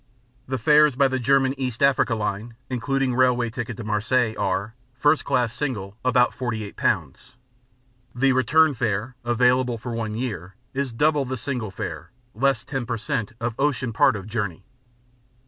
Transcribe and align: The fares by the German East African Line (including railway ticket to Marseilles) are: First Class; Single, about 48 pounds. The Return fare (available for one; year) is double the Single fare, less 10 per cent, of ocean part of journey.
The 0.47 0.57
fares 0.57 0.95
by 0.95 1.07
the 1.07 1.19
German 1.19 1.53
East 1.59 1.83
African 1.83 2.17
Line 2.17 2.55
(including 2.71 3.13
railway 3.13 3.51
ticket 3.51 3.77
to 3.77 3.83
Marseilles) 3.83 4.35
are: 4.35 4.73
First 4.95 5.23
Class; 5.25 5.53
Single, 5.53 5.95
about 6.03 6.33
48 6.33 6.75
pounds. 6.75 7.35
The 8.15 8.31
Return 8.31 8.73
fare 8.73 9.15
(available 9.23 9.77
for 9.77 9.93
one; 9.93 10.15
year) 10.15 10.55
is 10.73 10.91
double 10.91 11.23
the 11.23 11.37
Single 11.37 11.69
fare, 11.69 12.09
less 12.33 12.63
10 12.63 12.87
per 12.87 12.97
cent, 12.97 13.33
of 13.39 13.53
ocean 13.59 13.93
part 13.93 14.15
of 14.15 14.25
journey. 14.25 14.65